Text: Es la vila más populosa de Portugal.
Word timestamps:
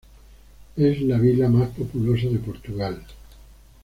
Es 0.77 0.99
la 1.03 1.19
vila 1.19 1.47
más 1.47 1.69
populosa 1.69 2.25
de 2.25 2.39
Portugal. 2.39 3.05